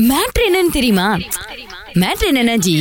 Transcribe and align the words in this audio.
Matter 0.00 0.44
என்னன்னு 0.46 0.72
தெரியுமா? 0.72 1.16
Matter 1.94 2.26
என்னன்னா 2.30 2.54
ஜி 2.56 2.76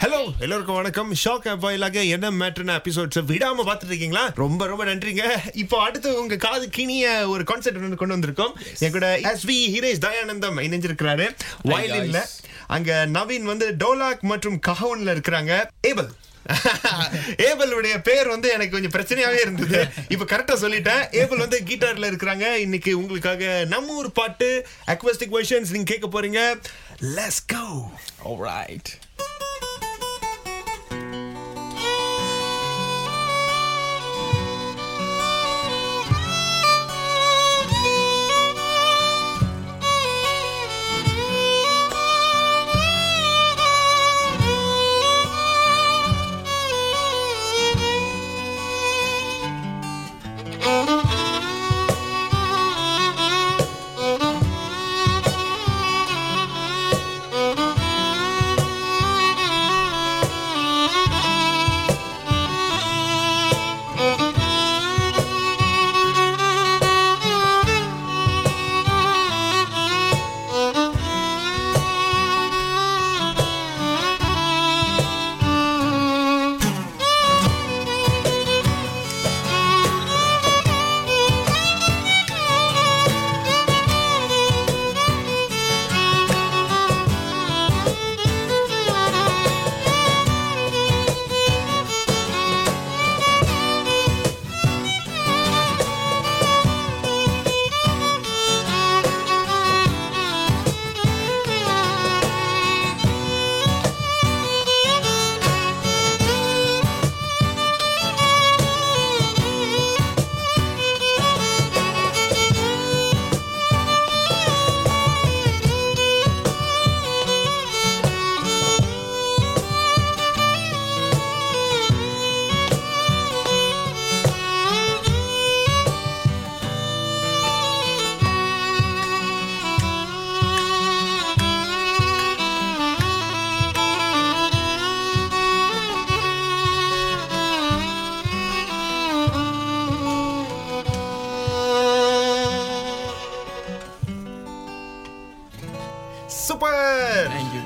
ஹலோ 0.00 0.18
எல்லோருக்கும் 0.38 0.74
வணக்கம். 0.74 1.12
ஷாக் 1.12 1.48
ஆப் 1.48 1.60
வாயிலாக 1.60 2.02
என்ன 2.02 2.30
மேட்ருன 2.30 2.74
எபிசோட்ஸ் 2.80 3.20
விடாம 3.30 3.64
பார்த்துட்டு 3.68 3.86
இருக்கீங்களா? 3.86 4.32
ரொம்ப 4.34 4.66
ரொம்ப 4.66 4.84
நன்றிங்க. 4.84 5.22
இப்போ 5.52 5.82
அடுத்து 5.82 6.20
உங்க 6.20 6.36
காது 6.36 6.68
கிணிய 6.68 7.28
ஒரு 7.28 7.44
கான்செப்ட் 7.44 7.76
ஒன்று 7.76 7.96
கொண்டு 7.96 8.16
வந்திருக்கோம். 8.16 8.52
என் 8.78 8.90
கூட 8.90 9.18
எஸ் 9.18 9.46
வி 9.46 9.56
ஹீரேஷ் 9.74 10.04
தயானந்தம் 10.06 10.60
இணைஞ்சிருக்கிறாரு. 10.66 11.28
வயலின்ல 11.64 12.20
அங்க 12.66 13.06
நவீன் 13.12 13.48
வந்து 13.52 13.74
டோலாக் 13.84 14.20
மற்றும் 14.20 14.60
கஹவுன்ல 14.66 15.14
இருக்கிறாங்க. 15.16 15.64
ஏபல் 15.80 16.12
ஏபலுடைய 17.36 17.98
பேர் 17.98 18.28
வந்து 18.28 18.50
எனக்கு 18.50 18.80
கொஞ்சம் 18.80 19.00
பிரச்சனையாவே 19.00 19.40
இருந்தது. 19.40 19.86
இப்ப 20.08 20.36
கரெக்டா 20.36 20.56
சொல்லிட்டேன். 20.56 21.14
ஏபல் 21.14 21.38
வந்து 21.38 21.62
கீட்டார்ல 21.66 22.12
இருக்கிறாங்க. 22.12 22.52
இன்னைக்கு 22.52 22.96
உங்களுக்காக 22.96 23.64
நம்ம 23.68 23.92
ஊர் 23.92 24.12
பாட்டு 24.12 24.66
அக்வஸ்டிக் 24.86 25.32
வெர்ஷன்ஸ் 25.32 25.70
நீங்க 25.70 25.96
கேட்க 25.96 26.20
போறீங்க. 26.20 26.60
Let's 27.00 27.46
go 27.46 27.90
Alright. 28.24 28.84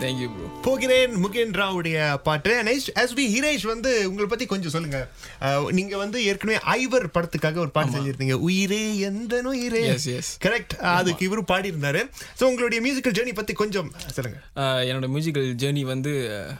You, 0.06 0.28
bro. 0.28 0.47
போகிறேன் 0.62 1.12
முகேன் 1.17 1.53
ராவுடைய 1.53 1.97
பாட்டு 2.22 2.50
எஸ் 2.94 3.15
வி 3.15 3.25
ஹிரேஷ் 3.33 3.67
வந்து 3.67 4.09
உங்களை 4.09 4.28
பத்தி 4.28 4.47
கொஞ்சம் 4.47 4.71
சொல்லுங்க. 4.71 4.99
அஹ், 5.41 5.71
நீங்க 5.71 5.97
வந்து 5.97 6.25
ஏற்கனவே 6.25 6.59
ஐவர் 6.75 7.06
படத்துக்காக 7.09 7.56
ஒரு 7.56 7.71
பாட்டு 7.71 7.93
செஞ்சிருந்தீங்க 7.93 8.33
உயிரே 8.41 8.99
எந்த 9.00 9.43
உயிரே. 9.44 9.83
கரெக்ட் 10.43 10.75
அதுக்கு 10.93 11.25
இவரும் 11.25 11.44
பாடி 11.44 11.71
இருந்தாரு 11.71 12.03
சோ 12.41 12.44
உங்களுடைய 12.44 12.81
மியூசிக்கல் 12.83 13.17
ஜேர்னி 13.19 13.34
பத்தி 13.34 13.53
கொஞ்சம் 13.55 13.91
சொல்லுங்க. 14.12 14.39
ஆஹ் 14.56 14.83
என்னோட 14.87 15.09
மியூசிக்கல் 15.09 15.49
ஜேர்னி 15.56 15.84
வந்து 15.84 16.12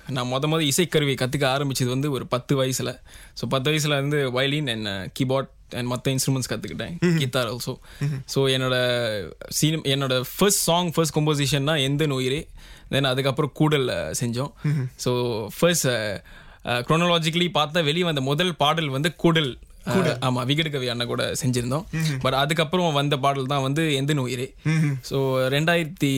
நான் 0.09 0.31
மொத 0.33 0.47
மொதல் 0.47 0.71
இசைக்கருவியை 0.73 1.19
கற்றுக்க 1.19 1.47
ஆரம்பிச்சது 1.49 1.87
வந்து 1.87 2.11
ஒரு 2.11 2.27
பத்து 2.27 2.57
வயசில். 2.57 2.95
ஸோ 3.41 3.47
பத்து 3.49 3.71
வயசில் 3.71 3.93
இருந்து 3.93 4.31
வயலின் 4.31 4.69
அண்ட் 4.69 4.89
கீபோர்ட் 5.13 5.53
அண்ட் 5.79 5.89
மற்ற 5.93 6.15
இன்ஸ்ட்ருமெண்ட்ஸ் 6.15 6.51
கற்றுக்கிட்டேன் 6.53 6.95
கித்தார் 7.21 7.51
ஆல்சோ 7.53 7.75
ஸோ 8.35 8.41
என்னோட 8.55 8.77
சீனம் 9.59 9.87
என்னோட 9.95 10.17
ஃபர்ஸ்ட் 10.37 10.63
சாங் 10.69 10.91
ஃபர்ஸ்ட் 10.97 11.17
கம்போசிஷன்னா 11.19 11.77
எந்த 11.89 12.07
நோயிரே 12.15 12.41
தென் 12.95 13.11
அதுக்கப்புறம் 13.13 13.53
கூடல் 13.61 13.89
செஞ்சோம். 14.21 14.53
ஸோ 15.05 15.13
ஃபர்ஸ்ட் 15.59 15.89
க்ரோனலாஜிக்கலி 16.89 17.49
பார்த்தா 17.57 17.81
வெளியே 17.89 18.05
வந்த 18.09 18.23
முதல் 18.31 18.53
பாடல் 18.63 18.89
வந்து 18.97 19.11
கூடல். 19.25 19.51
ஆமா 20.27 20.41
விகடகவி 20.51 20.87
அண்ணன் 20.93 21.11
கூட 21.11 21.25
செஞ்சிருந்தோம். 21.43 21.85
பட் 22.23 22.37
அதுக்கப்புறம் 22.43 22.97
வந்த 23.01 23.17
பாடல் 23.25 23.51
தான் 23.53 23.65
வந்து 23.67 23.83
எந்த 24.01 24.15
நோயிரே 24.21 24.49
ஸோ 25.11 25.19
ரெண்டாயிரத்தி 25.55 26.13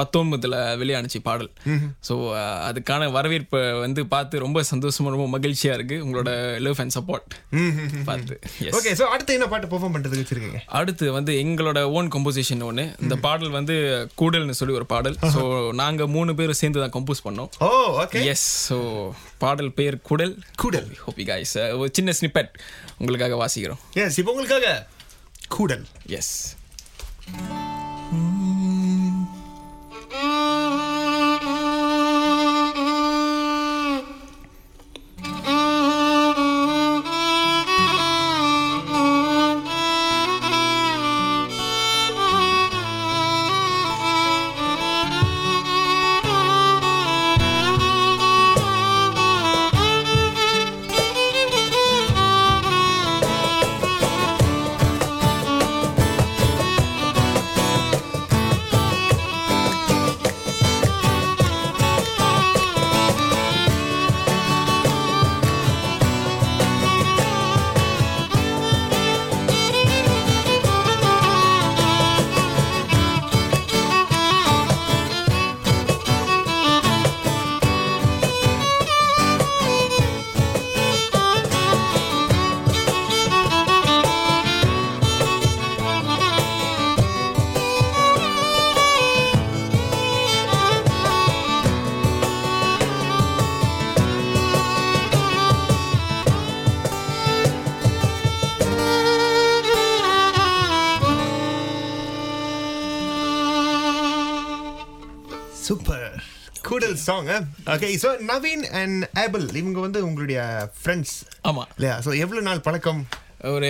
பத்தொன்பதுல 0.00 0.56
வெளியானுச்சு 0.82 1.20
பாடல். 1.28 1.50
ஸோ 2.08 2.14
அதுக்கான 2.68 3.10
வரவேற்பை 3.16 3.60
வந்து 3.84 4.00
பார்த்து 4.14 4.44
ரொம்ப 4.44 4.64
சந்தோஷமா 4.72 5.14
ரொம்ப 5.16 5.26
மகிழ்ச்சியா 5.36 5.72
இருக்கு. 5.78 5.96
உங்களோட 6.06 6.30
லவ் 6.66 6.82
அண்ட் 6.84 6.94
சப்போர்ட் 6.96 7.34
பார்த்து. 8.08 8.36
ஓகே 8.78 8.92
சோ 9.00 9.06
அடுத்து 9.14 9.36
என்ன 9.38 9.48
பாட்டு 9.54 9.70
பெர்ஃபார்ம் 9.72 9.94
பண்றதுக்கு 9.96 10.24
வச்சிருக்கீங்க? 10.24 10.60
அடுத்து 10.80 11.06
வந்து 11.18 11.34
எங்களோட 11.44 11.80
ஓன் 11.96 12.10
கம்போசிஷன் 12.16 12.66
ஒன்று 12.68 12.86
இந்த 13.04 13.16
பாடல் 13.26 13.56
வந்து 13.58 13.76
கூடல்னு 14.22 14.58
சொல்லி 14.60 14.76
ஒரு 14.80 14.88
பாடல். 14.94 15.18
ஸோ 15.34 15.42
நாங்க 15.82 16.06
மூணு 16.16 16.34
பேரும் 16.40 16.60
சேர்ந்து 16.62 16.82
தான் 16.84 16.94
கம்போஸ் 16.96 17.24
பண்ணோம். 17.26 17.50
ஓ 17.66 17.70
ஓகே 18.04 18.22
எஸ் 18.34 18.48
ஸோ 18.68 18.78
பாடல் 19.44 19.72
பேர் 19.80 19.98
குடல். 20.10 20.34
குடல். 20.62 20.88
ஹோப்பி 21.04 21.26
காய்ஸ் 21.32 21.56
ஒரு 21.80 21.90
சின்ன 21.98 22.14
ஸ்னிப்பெட் 22.20 22.52
உங்களுக்காக 23.00 23.36
வாசிக்கிறோம். 23.42 23.82
எஸ் 24.04 24.18
இப்போ 24.22 24.32
உங்களுக்காக 24.36 24.76
கூடல். 25.56 25.86
Yes 26.20 26.34
Thank 27.32 27.69
song 107.10 107.30
okay 107.74 107.90
so 108.04 108.10
Naveen 108.32 108.66
and 108.82 109.02
Abel 109.24 109.46
இவங்க 109.62 109.80
வந்து 109.86 110.02
உங்களுடைய 110.08 110.42
ஃப்ரெண்ட்ஸ் 110.82 111.16
ஆமா. 111.50 111.64
இல்லையா? 111.78 111.96
ஸோ 112.06 112.12
எவ்வளவு 112.24 112.46
நாள் 112.50 112.66
பழக்கம்? 112.68 113.02
ஒரு 113.50 113.68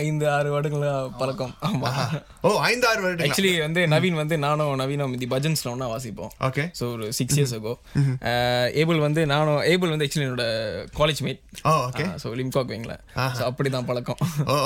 ஐந்து 0.00 0.24
ஆறு 0.32 0.48
வருடங்களா 0.52 0.90
பழக்கம். 1.20 1.52
ஆமா. 1.68 1.88
ஓ 2.46 2.50
ஐந்து 2.68 2.86
ஆறு 2.90 3.00
வருடம் 3.04 3.24
ஆக்சுவலி 3.26 3.50
வந்து 3.64 3.80
நவீன் 3.92 4.18
வந்து 4.20 4.36
நானும் 4.44 4.70
நவீனும் 4.82 5.16
தி 5.22 5.28
பஜன்ஸ்ல 5.32 5.70
ஒன்றா 5.72 5.86
வாசிப்போம். 5.92 6.30
ஓகே 6.48 6.64
ஸோ 6.80 6.84
ஒரு 6.92 7.06
சிக்ஸ் 7.18 7.38
இயர்ஸ் 7.38 7.54
அகோ 7.58 7.72
ஏபிள் 8.82 9.00
வந்து 9.06 9.22
நானும் 9.32 9.58
ஏபிள் 9.72 9.92
வந்து 9.94 10.06
ஆக்சுவலி 10.06 10.26
என்னோட 10.28 10.46
college 11.00 11.22
mate 11.28 11.40
oh 11.64 11.72
okay 11.88 12.06
so 12.24 12.34
லிம்காக் 12.40 12.72
வைங்கள 12.74 12.96
ஸோ 13.38 13.42
அப்படி 13.50 13.72
தான் 13.76 13.88
பழக்கம். 13.90 14.20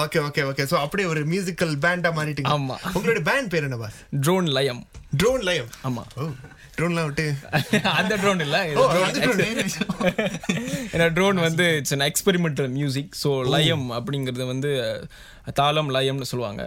ஓகே 0.05 0.21
ஓகே 0.29 0.45
ஓகே 0.51 0.67
ஸோ 0.73 0.79
அப்படியே 0.85 1.09
ஒரு 1.15 1.23
மியூசிக்கல் 1.33 1.75
பேண்டா 1.87 2.13
மாறிட்டீங்க. 2.21 2.53
ஆமா. 2.57 2.77
உங்களுடைய 2.95 3.25
பேண்ட் 3.31 3.53
பேர் 3.55 3.69
என்ன 3.71 3.79
பாஸ் 3.85 3.99
ட்ரோன் 4.21 4.51
லயம் 4.59 4.83
ட்ரோன் 5.23 5.45
லயம் 5.51 5.73
ஆமா. 5.89 6.05
ஓ. 6.17 6.27
ட்ரோன்லாம் 6.79 7.07
விட்டு. 7.09 7.27
அந்த 7.99 8.15
ட்ரோன் 8.23 8.43
இல்ல. 8.47 8.57
ஏன்னா 10.95 11.07
ட்ரோன் 11.17 11.39
வந்து 11.47 11.67
it's 11.79 11.95
an 11.97 12.07
experimental 12.11 12.71
music 12.79 13.15
so 13.23 13.31
லயம் 13.55 13.87
அப்படிங்கிறது 13.99 14.47
வந்து 14.53 14.71
தாளம் 15.61 15.91
லயம்னு 15.97 16.29
சொல்லுவாங்க. 16.31 16.63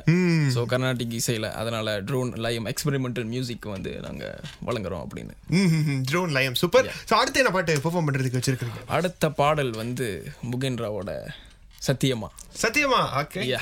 ஸோ 0.56 0.60
கர்நாடிக் 0.74 1.16
இசையில 1.20 1.48
அதனால 1.62 1.96
ட்ரோன் 2.10 2.32
லயம் 2.46 2.70
எக்ஸ்பெரிமெண்டல் 2.72 3.28
மியூசிக் 3.34 3.68
வந்து 3.76 3.94
நாங்க 4.06 4.24
வழங்குறோம் 4.70 5.04
அப்படின்னு. 5.06 5.34
ட்ரோன் 6.12 6.34
லயம் 6.38 6.58
சூப்பர் 6.62 6.90
ஸோ 7.10 7.16
அடுத்து 7.22 7.42
என்ன 7.44 7.52
பாட்டு 7.58 7.76
பெர்ஃபார்ம் 7.86 8.08
பண்றதுக்கு 8.10 8.40
வச்சிருக்கீங்க 8.40 8.82
அடுத்த 8.98 9.32
பாடல் 9.42 9.74
வந்து 9.84 10.08
முகேன் 10.52 10.82
ராவோட 10.86 11.12
சத்தியமா. 11.88 12.30
சத்தியமா? 12.64 13.02
ஓகே 13.22 13.42
யா 13.54 13.62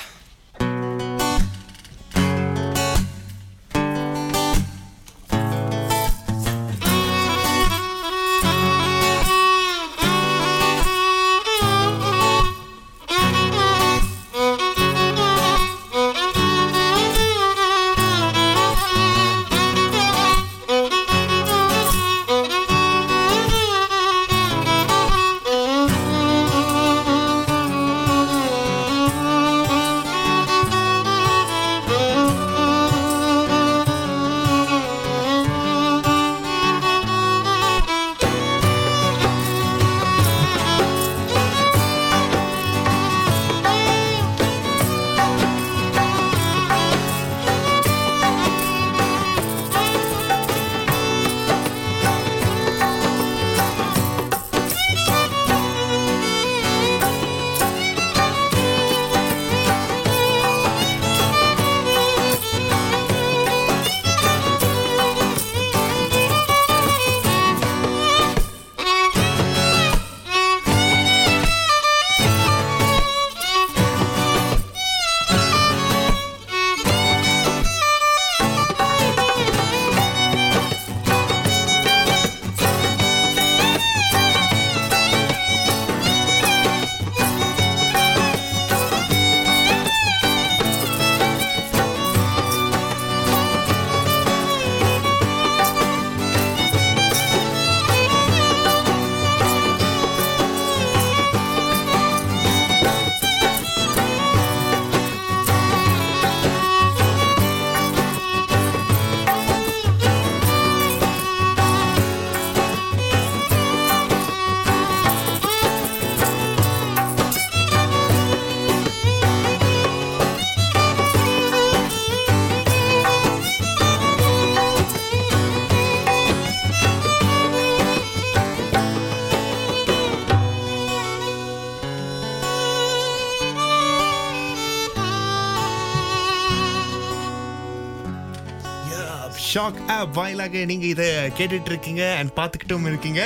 ஷாக் 139.58 139.78
ஆப் 139.94 140.12
வாயிலாக 140.18 140.64
நீங்க 140.72 140.86
இதை 140.86 141.06
கேட்டுட்டு 141.38 141.70
இருக்கீங்க 141.72 142.02
அண்ட் 142.18 142.32
பார்த்துக்கிட்டும் 142.40 142.88
இருக்கீங்க. 142.90 143.22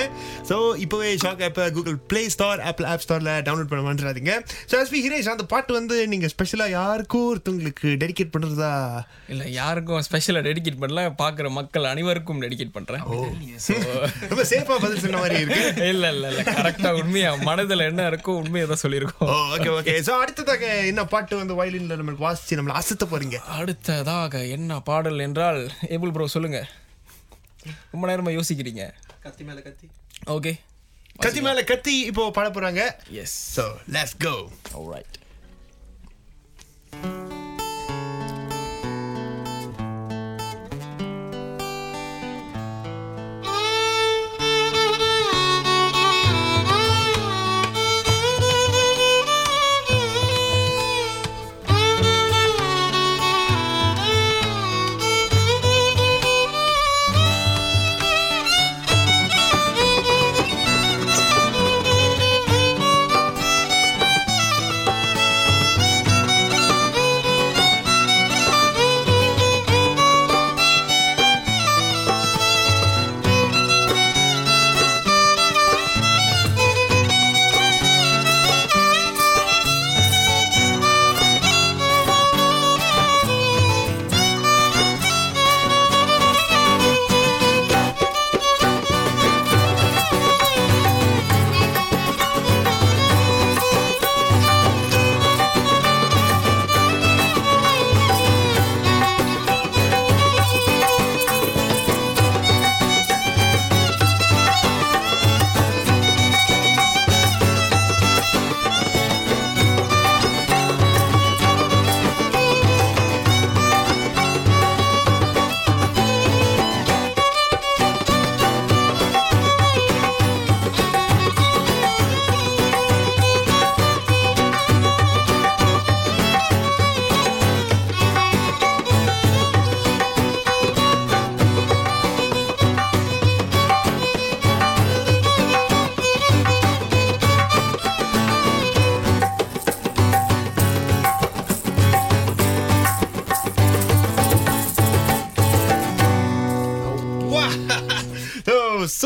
ஸோ 0.49 0.55
இப்போவே 0.83 1.09
ஷாக் 1.23 1.41
ஆப்பை 1.47 1.63
Google 1.75 1.97
Play 2.11 2.21
Store 2.29 2.61
Apple 2.69 2.85
app 2.91 3.03
ஸ்டோர்ல 3.05 3.31
டவுன்லோட் 3.47 3.69
பண்ண 3.71 3.81
மறந்துடாதீங்க. 3.87 4.33
ஸோ 4.71 4.75
எஸ்பி 4.81 4.99
ஹிரேஷ் 5.05 5.29
அந்த 5.33 5.45
பாட்டு 5.53 5.71
வந்து 5.73 5.95
நீங்க 6.11 6.27
ஸ்பெஷலா 6.33 6.67
யாருக்கும் 6.69 7.25
ஒருத்தவங்களுக்கு 7.31 7.89
டெடிகேட் 8.03 8.31
பண்றதா? 8.35 8.71
இல்ல 9.33 9.43
யாருக்கும் 9.57 10.03
ஸ்பெஷலா 10.07 10.43
டெடிகேட் 10.49 10.79
பண்ணல. 10.83 11.03
பாக்குற 11.23 11.49
மக்கள் 11.57 11.89
அனைவருக்கும் 11.91 12.41
டெடிகேட் 12.45 12.73
பண்றேன். 12.77 13.03
So, 13.65 13.75
ரொம்ப 14.29 14.43
சேஃபா 14.51 14.77
பதில் 14.85 15.03
சொன்ன 15.05 15.19
மாதிரி 15.23 15.41
இருக்கு. 15.41 15.65
இல்ல 15.93 16.05
இல்ல 16.15 16.25
இல்ல. 16.31 16.43
கரெக்டா 16.51 16.91
உண்மையா 17.01 17.33
மனதுல 17.49 17.89
என்ன 17.91 18.07
இருக்கோ 18.11 18.37
உண்மையை 18.43 18.67
தான் 18.67 18.83
சொல்லியிருக்கோம். 18.85 19.33
ஓகே 19.57 19.69
ஓகே 19.79 19.95
ஸோ 20.07 20.13
அடுத்ததாக 20.23 20.63
என்ன 20.91 21.05
பாட்டு 21.15 21.41
வந்து 21.41 21.59
வயலின்ல 21.61 21.99
நம்மளுக்கு 21.99 22.27
வாசிச்சு 22.29 22.59
நம்மள 22.61 22.79
அசத்த 22.81 23.09
போறீங்க? 23.13 23.37
அடுத்ததாக 23.59 24.45
என்ன 24.57 24.79
பாடல் 24.89 25.25
என்றால் 25.27 25.61
ஏபிள் 25.95 26.17
ப்ரோ 26.21 26.33
சொல்லுங்க. 26.33 26.59
ரொம்ப 27.91 28.03
நேரமா 28.09 28.31
யோசிக்கிறீங்க. 28.35 28.83
கத்தி 29.23 29.43
மேல 29.47 29.59
கத்தி. 29.67 29.87
ஓகே 30.33 30.51
கத்தி 31.23 31.41
மேல 31.45 31.63
கத்தி 31.71 31.95
இப்போ 32.09 32.23
பாட 32.35 32.47
போறாங்க. 32.55 32.81
Yes 33.21 33.33
so 33.55 33.65
let's 33.95 34.15
go 34.25 34.33
alright 34.79 35.15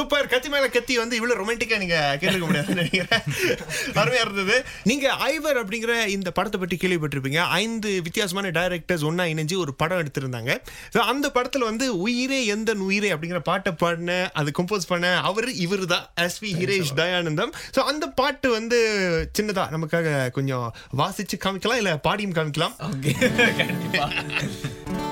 super 0.05 0.29
கத்தி 0.31 0.49
மேல 0.53 0.65
கத்தி 0.69 0.93
வந்து 0.97 1.15
இவ்வளவு 1.15 1.39
ரொமான்டிக்கா 1.39 1.77
நீங்க 1.83 1.97
கேட்டுக்க 2.21 2.45
முடியாது 2.47 2.73
நினைக்கிறேன். 2.73 3.23
அருமையா 4.01 4.23
இருந்தது. 4.25 4.55
நீங்க 4.83 5.05
ஐவர் 5.27 5.59
அப்படிங்கிற 5.61 5.93
இந்த 6.15 6.29
படத்தை 6.31 6.57
பற்றி 6.59 6.77
கேள்விப்பட்டிருப்பீங்க. 6.81 7.39
ஐந்து 7.59 7.89
வித்தியாசமான 8.01 8.51
டைரக்டர்ஸ் 8.57 9.05
ஒன்னா 9.09 9.25
இணைஞ்சு 9.33 9.55
ஒரு 9.57 9.73
படம் 9.73 10.01
எடுத்திருந்தாங்க. 10.01 10.51
So, 10.93 10.99
அந்த 11.13 11.31
படத்துல 11.35 11.69
வந்து 11.69 11.87
உயிரே 11.99 12.39
எந்த 12.55 12.75
உயிரே 12.89 13.09
அப்படிங்கிற 13.13 13.41
பாட்டை 13.49 13.73
பாடின 13.83 14.19
அது 14.33 14.51
கம்போஸ் 14.59 14.87
பண்ண 14.87 15.15
அவர் 15.21 15.49
இவர் 15.65 15.85
தான் 15.85 16.05
S 16.25 16.39
V 16.43 16.51
Hiresh 16.61 16.93
Dayanandam 17.01 17.55
so 17.77 17.83
அந்த 17.93 18.07
பாட்டு 18.21 18.49
வந்து 18.49 18.79
சின்னதா 19.39 19.65
நமக்காக 19.75 20.13
கொஞ்சம் 20.29 20.67
வாசிச்சு 20.97 21.39
காமிக்கலாம் 21.45 21.81
இல்ல 21.83 21.93
பாடியும் 22.07 22.37
காமிக்கலாம்? 22.39 22.77
ஓகே 22.89 23.13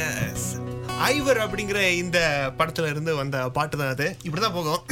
எஸ் 0.00 0.48
ஐவர் 1.06 1.38
அப்படிங்கிற 1.38 1.90
இந்த 1.94 2.18
படத்துல 2.58 2.90
இருந்து 2.90 3.14
வந்த 3.14 3.50
பாட்டு 3.50 3.76
தான் 3.76 3.88
அது. 3.88 4.06
இப்படிதான் 4.24 4.54
போகும். 4.54 4.82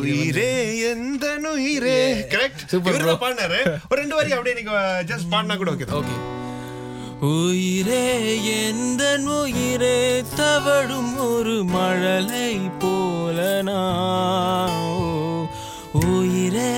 உயிரே 0.00 0.48
எந்த 0.90 1.24
உயிரே 1.52 1.98
கரெக்ட். 2.32 2.62
தான் 3.02 3.20
பாடினாரு. 3.20 3.60
ஒரு 3.90 4.00
ரெண்டு 4.00 4.14
வரி 4.14 4.32
அப்படியே 4.32 4.56
நீங்க 4.56 4.74
ஜஸ்ட் 5.08 5.30
பாடினா 5.32 5.56
கூட 5.56 5.72
ஓகே 5.72 5.88
ஓகே 5.98 6.16
உயிரே 7.28 8.02
எந்த 8.62 9.02
உயிரே 9.36 9.96
தவழும் 10.36 11.14
ஒரு 11.26 11.64
மழலை 11.66 12.48
போல 12.78 13.38
உயிரே 16.08 16.72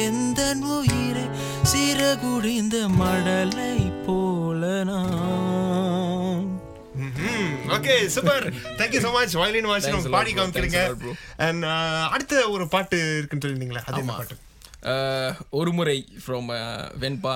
எந்த 0.00 0.40
உயிரே 0.76 1.24
சிறகுடிந்த 1.72 2.76
மழலை 2.94 3.72
okay 7.80 7.96
super 8.14 8.44
thank 8.78 8.94
you 8.96 9.00
so 9.04 9.10
much. 9.16 9.32
Violin 9.40 9.68
வாசி 9.70 9.90
நம்ம 9.92 10.10
பாடி. 10.14 10.30
காமிக்கிறீங்க. 10.38 10.80
அண்ட் 11.46 11.64
அடுத்த 12.14 12.42
ஒரு 12.54 12.64
பாட்டு 12.74 12.98
இருக்குன்னு 13.18 13.44
சொல்லிருந்தீங்களா 13.44 13.82
அது 13.88 14.00
என்ன 14.04 14.14
பாட்டு? 14.20 14.36
ஒரு 15.58 15.70
முறை 15.78 15.96
ஃப்ரம் 16.22 16.46
வெண்பா 17.02 17.32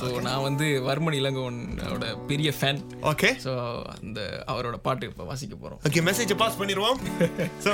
ஸோ 0.00 0.08
நான் 0.26 0.44
வந்து 0.46 0.66
வர்மன் 0.88 1.16
இளங்கோவனோட 1.20 2.08
பெரிய 2.30 2.50
ஃபேன் 2.58 2.80
ஓகே 3.12 3.30
ஸோ 3.46 3.52
அந்த 3.96 4.20
அவரோட 4.52 4.78
பாட்டு 4.86 5.08
இப்போ 5.10 5.26
வாசிக்க 5.30 5.56
போகிறோம் 5.56 5.80
ஓகே 5.88 6.02
மெசேஜ் 6.08 6.34
பாஸ் 6.42 6.60
பண்ணிடுவோம். 6.60 7.00
சோ 7.66 7.72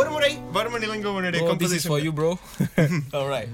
ஒரு 0.00 0.08
முறை 0.16 0.32
Varman 0.58 0.86
இளங்கோவனுடைய 0.88 1.42
composition 1.50 2.06
you, 2.06 2.14
bro. 2.20 2.32
All 3.18 3.28
right. 3.34 3.50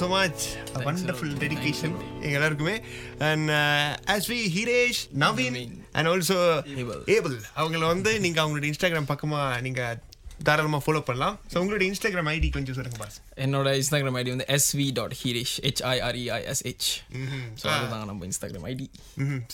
So 0.00 0.06
much 0.16 0.42
wonderful 0.88 1.32
dedication 1.44 1.96
எங்க 2.24 2.34
எல்லாருக்குமே 2.38 2.76
and 3.30 3.50
S 4.16 4.28
V 4.34 4.40
Hiresh 4.58 5.02
Naveen. 5.24 5.58
And 5.96 6.10
also. 6.12 6.38
Abel 7.16 7.36
அவங்கள 7.60 7.82
வந்து 7.94 8.12
நீங்க 8.26 8.38
அவங்களுடைய 8.44 8.70
இன்ஸ்டாகிராம் 8.74 9.10
பக்கமா 9.14 9.42
நீங்க 9.66 9.82
தாராளமா 10.46 10.78
ஃபாலோ 10.84 11.00
பண்ணலாம். 11.08 11.34
ஸோ 11.52 11.56
உங்களுடைய 11.62 11.86
இன்ஸ்டாகிராம் 11.90 12.28
ஐடி 12.34 12.48
கொஞ்சம் 12.54 12.76
சொல்லுங்க 12.76 12.98
பாஸ் 13.00 13.16
என்னோட 13.44 13.68
இன்ஸ்டாகிராம் 13.80 14.16
ஐடி 14.20 14.30
வந்து 14.34 14.46
எஸ்வி 14.56 14.86
டாட் 14.98 15.14
ஹீரிஷ் 15.22 15.54
ஹெச்ஐஆர்இஐஎஸ்ஹெச் 15.66 16.88
ஸோ 17.62 17.66
அதுதான் 17.74 18.06
நம்ம 18.10 18.24
இன்ஸ்டாகிராம் 18.28 18.66
ஐடி 18.70 18.86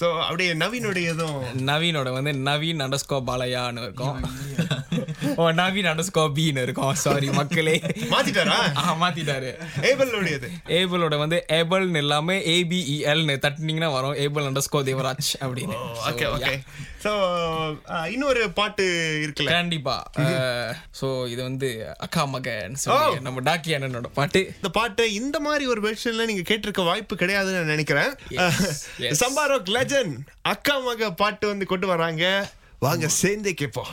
ஸோ 0.00 0.06
அப்படியே 0.28 0.52
நவீனுடைய 0.62 1.14
எதுவும்? 1.14 1.42
நவீனோட 1.70 2.12
வந்து 2.18 2.34
நவீன் 2.50 2.84
அண்டர்ஸ்கோ 2.86 3.18
பாலையான்னு 3.30 3.84
இருக்கும். 3.86 4.18
ஓ 5.36 5.50
நவீன் 5.50 5.88
அண்டர்ஸ்கோர் 5.90 6.32
பின்னு 6.38 6.62
இருக்கும். 6.62 6.94
சாரி 6.94 7.30
மக்களே. 7.30 7.76
மாத்திட்டாரா? 8.10 8.58
ஆ 8.76 8.96
மாத்திட்டாரு. 9.00 9.50
ஏபலோடையது 9.80 10.50
ஏபிளோட 10.66 11.18
வந்து 11.18 11.44
ஏபிள்னு 11.48 11.96
இல்லாம 11.96 12.32
ஏபிஇஎல்னு 12.34 13.36
தட்டினீங்கன்னா 13.46 13.92
வரும். 13.92 14.14
ஏபிள் 14.14 14.48
அண்டர்ஸ்கோர் 14.48 14.86
தேவராஜ் 14.90 15.30
அப்படின்னு. 15.40 15.76
ஓகே 16.08 16.26
ஓகே 16.36 16.54
சோ 17.04 17.12
இன்னொரு 18.06 18.50
பாட்டு 18.50 18.84
இருக்குல்ல? 19.24 19.50
கண்டிப்பா. 19.50 19.96
சோ 21.00 21.26
இது. 21.28 21.42
வந்து 21.46 21.68
அக்கா 21.98 22.24
மகன் 22.24 22.74
சொல்லி 22.74 23.20
நம்ம 23.20 23.40
டாக்கி 23.40 23.70
அண்ணனோட 23.76 24.08
பாட்டு. 24.14 24.40
இந்த 24.56 24.68
பாட்டை 24.68 25.14
இந்த 25.14 25.40
மாதிரி 25.40 25.66
ஒரு 25.66 25.80
வெர்ஷன்ல 25.80 26.24
நீங்க 26.24 26.54
கேட்டிருக்க 26.54 26.84
வாய்ப்பு 26.84 27.14
கிடையாதுன்னு 27.14 27.58
நான் 27.58 27.72
நினைக்கிறேன். 27.74 28.12
Yes. 28.30 28.58
சம்பாரோக் 29.22 29.70
லெஜண்ட் 29.76 30.16
அக்கா 30.42 30.78
மக 30.78 31.12
பாட்டு 31.12 31.46
வந்து 31.46 31.66
கொண்டு 31.66 31.86
வராங்க. 31.86 32.24
வாங்க 32.78 33.08
சேர்ந்தே 33.08 33.54
கேட்போம். 33.54 33.92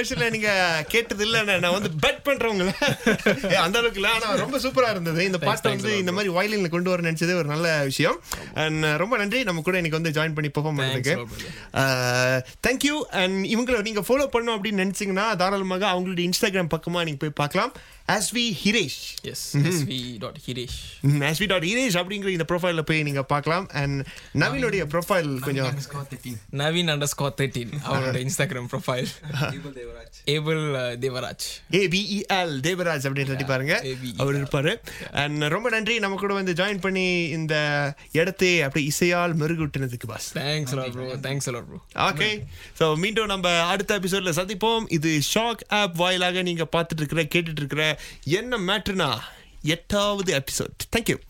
வருஷத்துல 0.00 0.30
நீங்க 0.36 0.50
கேட்டது 0.88 1.24
இல்ல 1.26 1.58
நான் 1.64 1.76
வந்து 1.76 1.90
பெட் 2.04 2.22
பண்றவங்கள. 2.28 2.72
அந்த 3.64 3.76
அளவுக்கு 3.80 4.00
இல்ல. 4.02 4.12
ஆனா 4.14 4.34
ரொம்ப 4.44 4.58
சூப்பரா 4.64 4.90
இருந்தது. 4.96 5.20
இந்த 5.30 5.40
பாட்டை 5.46 5.72
வந்து 5.74 5.92
இந்த 6.02 6.14
மாதிரி 6.18 6.32
வயலின்ல 6.38 6.70
கொண்டு 6.76 6.92
வர 6.92 7.04
நினைச்சது 7.08 7.38
ஒரு 7.42 7.48
நல்ல 7.54 7.68
விஷயம். 7.90 8.18
அண்ட் 8.64 8.84
ரொம்ப 9.04 9.16
நன்றி. 9.22 9.42
நம்ம 9.50 9.64
கூட 9.68 9.76
இன்னைக்கு 9.82 10.00
வந்து 10.00 10.14
ஜாயின் 10.18 10.36
பண்ணி 10.38 10.50
பெர்ஃபார்ம் 10.56 10.80
பண்ணதுக்கு. 10.80 11.14
தேங்க்யூ 12.68 12.96
அண்ட் 13.22 13.38
இவங்களை 13.54 13.80
நீங்க 13.88 14.04
ஃபாலோ 14.08 14.28
பண்ணோம் 14.34 14.56
அப்படின்னு 14.58 14.82
நினைச்சீங்கன்னா 14.84 15.28
தாராளமாக 15.42 15.88
அவங்களுடைய 15.92 16.26
இன்ஸ்டாகிராம் 16.30 16.74
பக்கமா 16.76 17.02
நீங்க 17.08 17.20
போய் 17.24 17.38
பார்க்கலாம். 17.42 17.72
S 18.14 18.28
V 18.36 18.44
Hiresh 18.62 19.00
S 19.30 19.44
SV 19.56 19.98
dot 20.22 20.38
Hiresh 20.46 20.78
SV 21.32 21.46
dot 21.52 21.66
Hiresh 21.70 21.96
அப்படிங்கிற 22.00 22.30
இந்த 22.36 22.46
ப்ரொஃபைல்ல 22.52 22.82
போய் 22.88 23.02
நீங்க 23.08 23.22
பார்க்கலாம். 23.32 23.66
அண்ட் 23.80 23.98
நவீனுடைய 24.42 24.84
ப்ரொஃபைல் 24.94 25.30
கொஞ்சம் 25.46 25.78
நவீன் 26.62 26.90
அண்டர் 26.94 27.12
ஸ்கோர் 27.14 27.36
தேர்ட்டீன் 27.40 27.74
அவரோட 27.90 28.18
Instagram 28.24 28.70
profile 28.74 29.08
Abel 30.34 30.62
Devaraj 31.04 31.46
A B E L 31.70 32.54
Devaraj 32.66 33.06
அப்படின்னு 33.08 33.30
சொல்லி 33.32 33.44
பாருங்க. 33.44 33.80
ABEL. 33.84 34.12
அவர் 34.16 34.36
இருப்பாரு. 34.42 34.72
அண்ட் 35.12 35.42
ரொம்ப 35.42 35.68
நன்றி. 35.68 35.98
நம்ம 35.98 36.16
கூட 36.16 36.34
வந்து 36.34 36.52
ஜாயின் 36.52 36.80
பண்ணி 36.80 37.06
இந்த 37.28 37.54
இடத்தை 38.12 38.62
அப்படி 38.62 38.84
இசையால் 38.84 39.36
மெருகூட்டினதுக்கு 39.36 40.06
boss 40.06 40.28
thanks 40.38 40.74
bro 40.92 41.06
thanks 41.26 41.50
bro 41.50 41.80
okay 42.10 42.30
so 42.80 42.96
மீண்டும் 42.96 43.26
நம்ம 43.26 43.66
அடுத்த 43.66 43.98
எபிசோட்ல 43.98 44.34
சந்திப்போம். 44.40 44.86
இது 44.88 45.20
ஷாக் 45.34 45.64
ஆப் 45.68 45.96
வாயிலாக 45.96 46.42
நீங்க 46.42 46.66
பார்த்துட்டு 46.76 47.02
இருக்கிற 47.02 47.22
கேட்டுட்டு 47.22 47.62
இருக்கிற 47.64 47.84
என்ன 48.24 48.58
மேட்ருனா 48.58 49.10
எட்டாவது 49.62 50.40
எபிசோட் 50.40 50.88
தேங்க்யூ 50.96 51.20